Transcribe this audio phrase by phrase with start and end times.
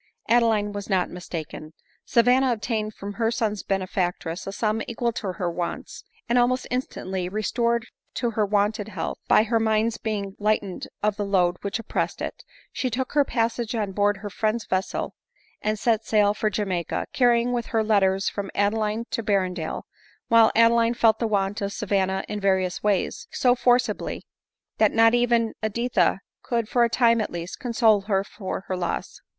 [0.27, 1.73] Adeline was not mistaken.
[2.05, 7.29] Savanna obtained from her son's benefactress a sum equal to her wants; and almost instantly
[7.29, 7.85] restored
[8.15, 12.43] to her wonted health, by her mind's being lightened of the load which oppressed it,
[12.73, 15.13] she took her passage on board her friend's vessel,
[15.61, 19.83] and set sail for Jamaica, carrying with her letters from Ade line to Berrendale;
[20.29, 24.23] while Adeline felt the want of Sa^ vanna in various ways, so forcibly,
[24.79, 29.21] that not even Editha could, for a time at least, console her for her loss.